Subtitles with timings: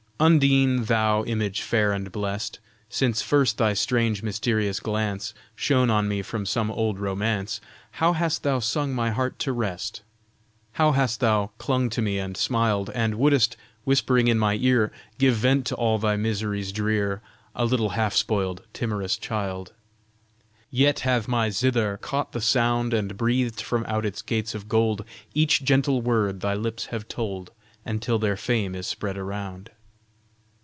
[0.23, 2.59] Undine, thou image fair and blest,
[2.89, 7.59] Since first thy strange mysterious glance, Shone on me from some old romance,
[7.93, 10.03] How hast thou sung my heart to rest!
[10.73, 15.33] How hast thou clung to me and smiled, And wouldest, whispering in my ear, Give
[15.33, 17.23] vent to all thy miseries drear,
[17.55, 19.73] A little half spoiled timorous child!
[20.69, 25.03] Yet hath my zither caught the sound, And breathed from out its gates of gold,
[25.33, 27.49] Each gentle word thy lips have told,
[27.85, 29.71] Until their fame is spread around.